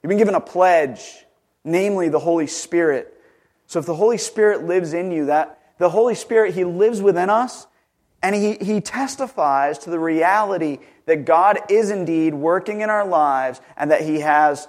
[0.00, 1.24] you've been given a pledge,
[1.64, 3.10] namely the Holy Spirit.
[3.66, 7.28] So if the Holy Spirit lives in you, that the Holy Spirit, He lives within
[7.28, 7.66] us,
[8.24, 13.60] and He, he testifies to the reality that God is indeed working in our lives
[13.76, 14.66] and that He has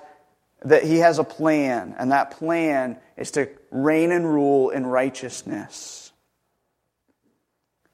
[0.65, 6.11] that he has a plan, and that plan is to reign and rule in righteousness.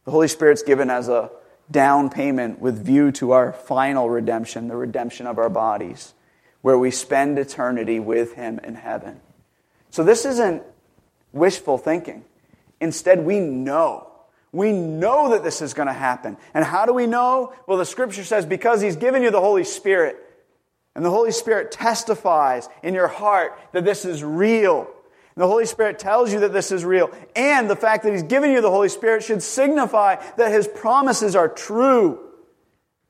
[0.06, 1.30] The Holy Spirit's given as a
[1.69, 6.13] down payment with view to our final redemption, the redemption of our bodies,
[6.62, 9.19] where we spend eternity with Him in heaven.
[9.89, 10.63] So this isn't
[11.34, 12.24] wishful thinking.
[12.80, 14.11] Instead, we know.
[14.51, 16.37] We know that this is going to happen.
[16.53, 17.53] And how do we know?
[17.67, 20.17] Well, the scripture says because He's given you the Holy Spirit.
[20.93, 24.89] And the Holy Spirit testifies in your heart that this is real.
[25.35, 27.09] And the Holy Spirit tells you that this is real.
[27.35, 31.35] And the fact that He's given you the Holy Spirit should signify that His promises
[31.35, 32.19] are true.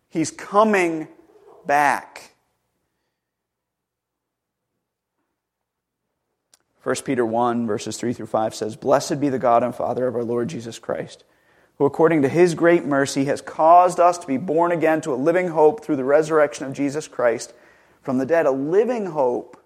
[0.10, 1.08] He's coming
[1.66, 2.32] back.
[6.84, 10.16] 1 Peter 1, verses 3 through 5 says, Blessed be the God and Father of
[10.16, 11.24] our Lord Jesus Christ,
[11.82, 15.16] who according to his great mercy has caused us to be born again to a
[15.16, 17.56] living hope through the resurrection of Jesus Christ
[18.04, 19.60] from the dead, a living hope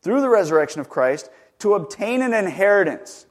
[0.00, 3.26] through the resurrection of Christ to obtain an inheritance,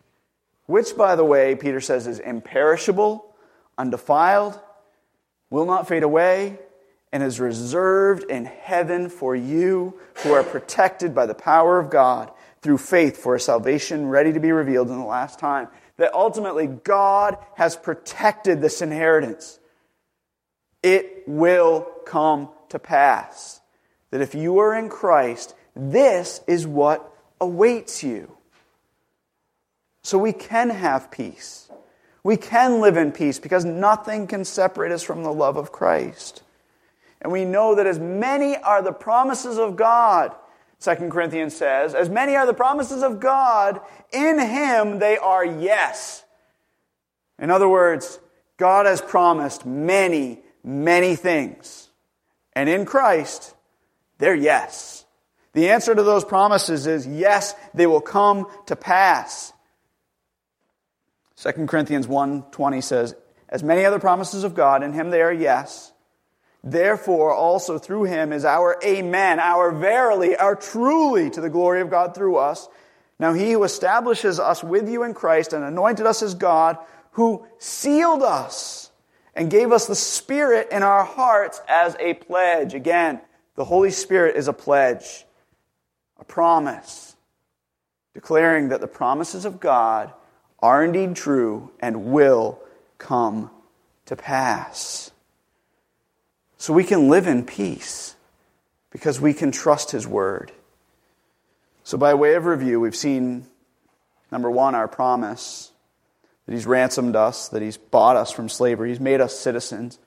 [0.67, 3.33] which, by the way, Peter says is imperishable,
[3.79, 4.59] undefiled,
[5.49, 6.59] will not fade away,
[7.11, 12.31] and is reserved in heaven for you who are protected by the power of God
[12.61, 15.67] through faith for a salvation ready to be revealed in the last time.
[15.99, 19.59] That ultimately God has protected this inheritance.
[20.81, 23.59] It will come to pass
[24.11, 28.35] that if you are in Christ, this is what awaits you.
[30.03, 31.69] So we can have peace.
[32.23, 36.43] We can live in peace because nothing can separate us from the love of Christ.
[37.21, 40.33] And we know that as many are the promises of God,
[40.81, 46.23] 2 Corinthians says, as many are the promises of God, in Him they are yes.
[47.37, 48.19] In other words,
[48.57, 51.89] God has promised many, many things.
[52.53, 53.55] And in Christ,
[54.17, 55.05] they're yes.
[55.53, 59.51] The answer to those promises is yes, they will come to pass.
[61.37, 63.15] 2 Corinthians 1:20 says,
[63.47, 65.93] "As many other promises of God, in him they are yes.
[66.63, 71.89] Therefore also through him is our amen, our verily, our truly to the glory of
[71.89, 72.67] God through us.
[73.17, 76.77] Now he who establishes us with you in Christ and anointed us as God,
[77.11, 78.91] who sealed us
[79.35, 83.21] and gave us the Spirit in our hearts as a pledge." Again,
[83.55, 85.25] the Holy Spirit is a pledge,
[86.19, 87.15] a promise,
[88.13, 90.13] declaring that the promises of God
[90.59, 92.59] are indeed true and will
[92.97, 93.49] come
[94.05, 95.08] to pass.
[96.59, 98.15] So we can live in peace
[98.91, 100.51] because we can trust His Word.
[101.83, 103.47] So, by way of review, we've seen
[104.31, 105.71] number one, our promise
[106.45, 109.97] that He's ransomed us, that He's bought us from slavery, He's made us citizens.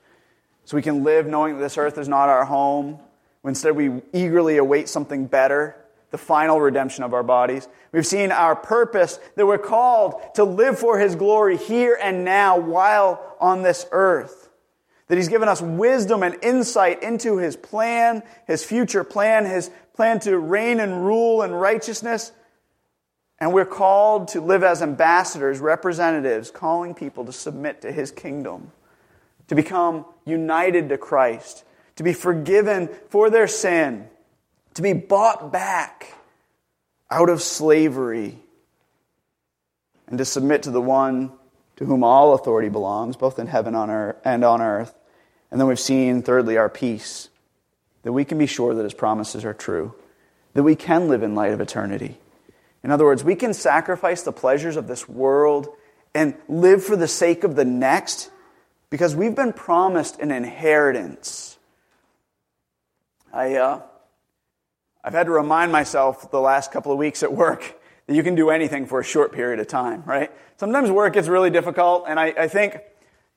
[0.63, 2.99] So we can live knowing that this earth is not our home,
[3.45, 5.75] Instead, we eagerly await something better,
[6.11, 7.67] the final redemption of our bodies.
[7.91, 12.57] We've seen our purpose that we're called to live for His glory here and now
[12.57, 14.49] while on this earth.
[15.07, 20.19] That He's given us wisdom and insight into His plan, His future plan, His plan
[20.21, 22.31] to reign and rule in righteousness.
[23.39, 28.71] And we're called to live as ambassadors, representatives, calling people to submit to His kingdom,
[29.47, 34.07] to become united to Christ to be forgiven for their sin,
[34.73, 36.13] to be bought back
[37.11, 38.39] out of slavery,
[40.07, 41.31] and to submit to the one
[41.83, 44.95] to whom all authority belongs, both in heaven and on earth.
[45.51, 47.29] And then we've seen, thirdly, our peace,
[48.03, 49.93] that we can be sure that his promises are true,
[50.53, 52.17] that we can live in light of eternity.
[52.83, 55.67] In other words, we can sacrifice the pleasures of this world
[56.13, 58.29] and live for the sake of the next
[58.89, 61.53] because we've been promised an inheritance
[63.33, 63.81] I, uh,
[65.03, 68.35] I've had to remind myself the last couple of weeks at work that you can
[68.35, 70.31] do anything for a short period of time, right?
[70.63, 72.79] Sometimes work gets really difficult, and I, I think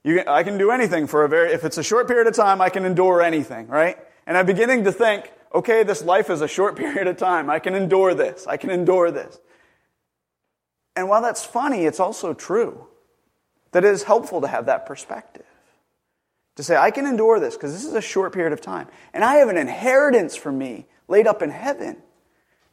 [0.05, 2.61] you I can do anything for a very, if it's a short period of time,
[2.61, 3.99] I can endure anything, right?
[4.29, 7.51] And I'm beginning to think, okay, this life is a short period of time.
[7.51, 8.47] I can endure this.
[8.47, 9.41] I can endure this.
[10.95, 12.87] And while that's funny, it's also true
[13.73, 15.47] that it is helpful to have that perspective.
[16.55, 18.87] To say, I can endure this because this is a short period of time.
[19.13, 21.97] And I have an inheritance for me laid up in heaven.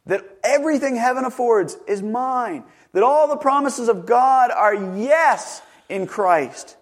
[0.06, 2.64] That everything heaven affords is mine.
[2.92, 6.76] That all the promises of God are yes in Christ.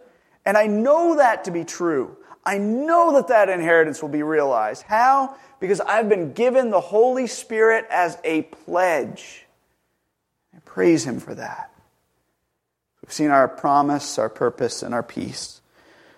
[0.45, 2.16] And I know that to be true.
[2.45, 4.83] I know that that inheritance will be realized.
[4.83, 5.37] How?
[5.61, 9.47] Because I've been given the Holy Spirit as a pledge.
[10.55, 11.73] I praise Him for that.
[13.03, 15.61] We've seen our promise, our purpose, and our peace.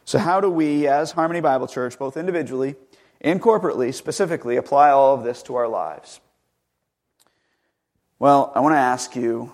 [0.07, 2.77] So, how do we, as Harmony Bible Church, both individually
[3.21, 6.21] and corporately, specifically, apply all of this to our lives?
[8.25, 9.53] Well, I want to ask you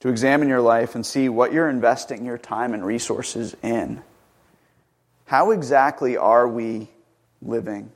[0.00, 4.02] to examine your life and see what you're investing your time and resources in.
[5.26, 6.88] How exactly are we
[7.40, 7.92] living?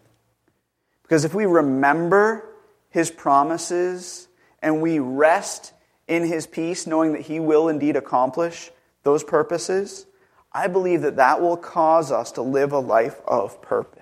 [1.03, 2.55] Because if we remember
[2.91, 4.29] His promises
[4.63, 5.73] and we rest
[6.07, 8.71] in His peace, knowing that He will indeed accomplish
[9.03, 10.07] those purposes,
[10.53, 14.00] I believe that that will cause us to live a life of purpose.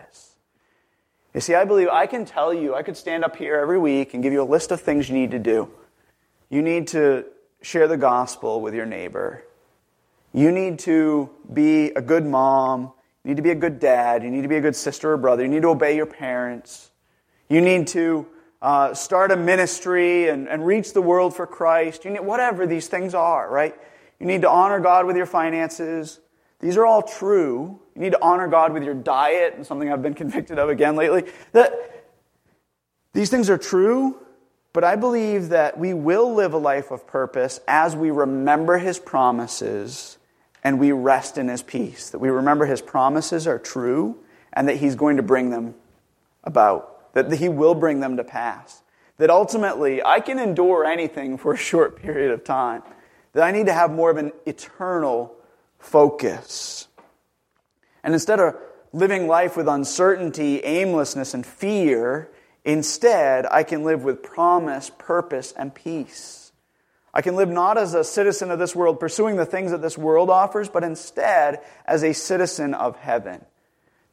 [1.38, 4.12] You see, I believe I can tell you, I could stand up here every week
[4.12, 5.70] and give you a list of things you need to do.
[6.50, 7.26] You need to
[7.62, 9.44] share the gospel with your neighbor.
[10.34, 12.92] You need to be a good mom.
[13.22, 14.24] You need to be a good dad.
[14.24, 15.44] You need to be a good sister or brother.
[15.44, 16.90] You need to obey your parents.
[17.48, 18.26] You need to
[18.60, 22.04] uh, start a ministry and, and reach the world for Christ.
[22.04, 23.76] You need, whatever these things are, right?
[24.18, 26.18] You need to honor God with your finances.
[26.60, 27.78] These are all true.
[27.94, 30.96] You need to honor God with your diet, and something I've been convicted of again
[30.96, 31.24] lately.
[31.52, 31.72] That
[33.12, 34.16] these things are true,
[34.72, 38.98] but I believe that we will live a life of purpose as we remember His
[38.98, 40.18] promises
[40.64, 42.10] and we rest in His peace.
[42.10, 44.18] That we remember His promises are true
[44.52, 45.74] and that He's going to bring them
[46.44, 48.82] about, that He will bring them to pass.
[49.16, 52.82] That ultimately, I can endure anything for a short period of time.
[53.32, 55.34] That I need to have more of an eternal
[55.78, 56.88] focus.
[58.02, 58.56] And instead of
[58.92, 62.30] living life with uncertainty, aimlessness, and fear,
[62.64, 66.52] instead, I can live with promise, purpose, and peace.
[67.12, 69.98] I can live not as a citizen of this world, pursuing the things that this
[69.98, 73.44] world offers, but instead as a citizen of heaven.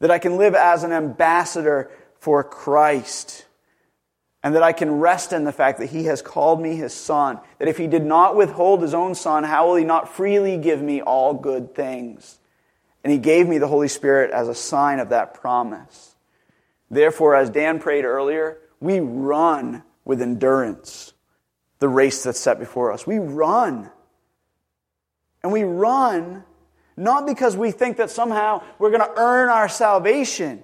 [0.00, 3.45] That I can live as an ambassador for Christ
[4.46, 7.40] and that I can rest in the fact that He has called me His Son.
[7.58, 10.80] That if He did not withhold His own Son, how will He not freely give
[10.80, 12.38] me all good things?
[13.02, 16.14] And He gave me the Holy Spirit as a sign of that promise.
[16.88, 21.12] Therefore, as Dan prayed earlier, we run with endurance
[21.80, 23.04] the race that's set before us.
[23.04, 23.90] We run.
[25.42, 26.44] And we run
[26.96, 30.62] not because we think that somehow we're going to earn our salvation,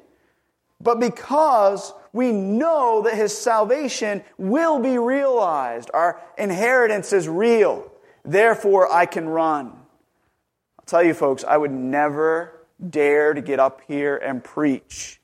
[0.81, 5.91] but because we know that his salvation will be realized.
[5.95, 7.91] Our inheritance is real.
[8.25, 9.67] Therefore, I can run.
[9.67, 15.21] I'll tell you, folks, I would never dare to get up here and preach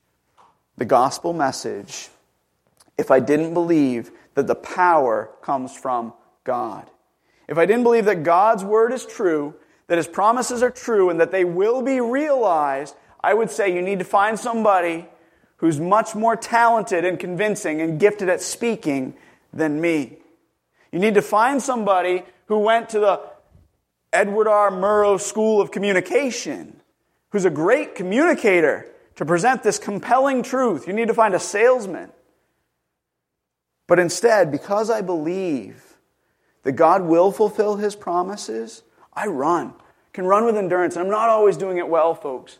[0.77, 2.09] the gospel message
[2.97, 6.13] if I didn't believe that the power comes from
[6.43, 6.89] God.
[7.47, 9.55] If I didn't believe that God's word is true,
[9.87, 13.81] that his promises are true, and that they will be realized, I would say you
[13.81, 15.07] need to find somebody
[15.59, 19.13] who's much more talented and convincing and gifted at speaking
[19.53, 20.17] than me.
[20.91, 23.21] You need to find somebody who went to the
[24.11, 24.71] Edward R.
[24.71, 26.79] Murrow School of Communication,
[27.29, 28.87] who's a great communicator
[29.17, 30.87] to present this compelling truth.
[30.87, 32.09] You need to find a salesman.
[33.85, 35.97] But instead, because I believe
[36.63, 38.83] that God will fulfill his promises,
[39.13, 39.73] I run.
[40.13, 40.95] Can run with endurance.
[40.95, 42.59] And I'm not always doing it well, folks.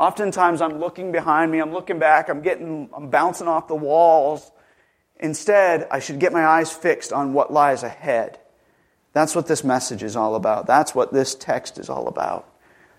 [0.00, 4.50] Oftentimes I'm looking behind me, I'm looking back, I'm getting, I'm bouncing off the walls.
[5.18, 8.38] Instead, I should get my eyes fixed on what lies ahead.
[9.12, 10.66] That's what this message is all about.
[10.66, 12.50] That's what this text is all about.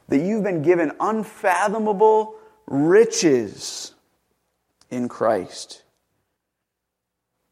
[0.10, 2.36] That you've been given unfathomable
[2.68, 3.96] riches
[4.92, 5.82] in Christ.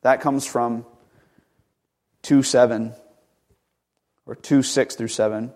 [0.04, 0.86] That comes from
[2.22, 2.94] 2 7
[4.28, 5.52] or 2 6 through 7.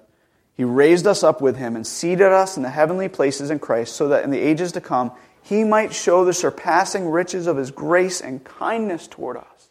[0.55, 3.95] He raised us up with him and seated us in the heavenly places in Christ,
[3.95, 7.69] so that in the ages to come he might show the surpassing riches of his
[7.69, 9.69] grace and kindness toward us.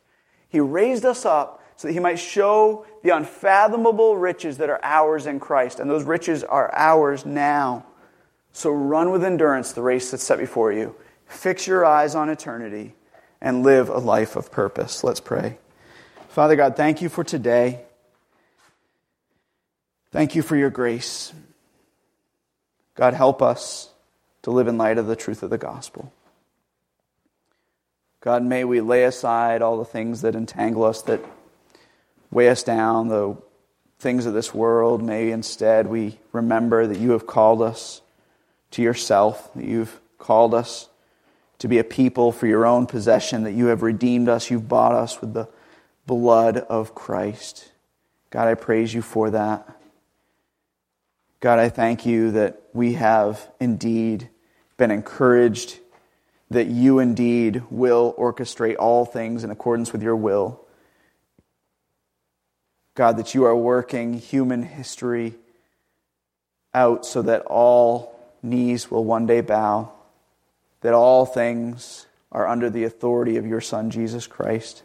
[0.48, 5.26] He raised us up so that he might show the unfathomable riches that are ours
[5.26, 7.86] in Christ, and those riches are ours now.
[8.52, 10.94] So run with endurance the race that's set before you.
[11.26, 12.94] Fix your eyes on eternity
[13.40, 15.02] and live a life of purpose.
[15.02, 15.58] Let's pray.
[16.28, 17.80] Father God, thank you for today.
[20.12, 21.32] Thank you for your grace.
[22.94, 23.88] God, help us
[24.42, 26.12] to live in light of the truth of the gospel.
[28.20, 31.24] God, may we lay aside all the things that entangle us, that
[32.30, 33.36] weigh us down, the
[33.98, 35.02] things of this world.
[35.02, 38.02] May instead we remember that you have called us
[38.72, 40.88] to yourself, that you've called us
[41.58, 44.92] to be a people for your own possession, that you have redeemed us, you've bought
[44.92, 45.48] us with the
[46.06, 47.72] blood of Christ.
[48.28, 49.78] God, I praise you for that.
[51.42, 54.28] God, I thank you that we have indeed
[54.76, 55.80] been encouraged
[56.52, 60.64] that you indeed will orchestrate all things in accordance with your will.
[62.94, 65.34] God, that you are working human history
[66.72, 69.90] out so that all knees will one day bow,
[70.82, 74.84] that all things are under the authority of your Son, Jesus Christ,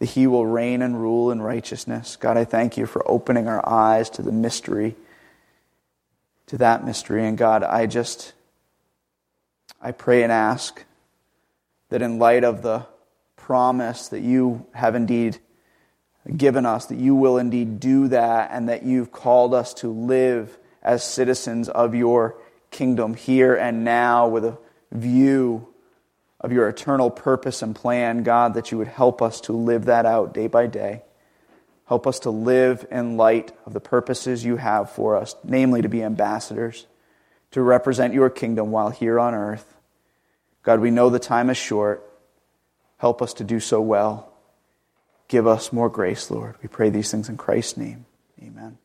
[0.00, 2.16] that he will reign and rule in righteousness.
[2.16, 4.96] God, I thank you for opening our eyes to the mystery,
[6.46, 7.26] to that mystery.
[7.26, 8.32] And God, I just,
[9.80, 10.84] I pray and ask
[11.88, 12.86] that in light of the
[13.36, 15.38] promise that you have indeed
[16.36, 20.58] given us, that you will indeed do that, and that you've called us to live
[20.82, 22.36] as citizens of your
[22.70, 24.58] kingdom here and now with a
[24.92, 25.68] view
[26.40, 30.06] of your eternal purpose and plan, God, that you would help us to live that
[30.06, 31.02] out day by day.
[31.86, 35.88] Help us to live in light of the purposes you have for us, namely to
[35.88, 36.86] be ambassadors,
[37.50, 39.76] to represent your kingdom while here on earth.
[40.62, 42.02] God, we know the time is short.
[42.96, 44.32] Help us to do so well.
[45.28, 46.56] Give us more grace, Lord.
[46.62, 48.06] We pray these things in Christ's name.
[48.42, 48.78] Amen.